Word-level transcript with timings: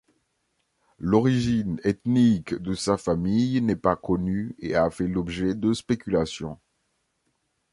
L’origine 0.97 1.79
ethnique 1.83 2.55
de 2.55 2.73
sa 2.73 2.97
famille 2.97 3.61
n’est 3.61 3.75
pas 3.75 3.95
connue 3.95 4.55
et 4.57 4.73
a 4.73 4.89
fait 4.89 5.07
l’objet 5.07 5.53
de 5.53 5.73
spéculations. 5.73 6.57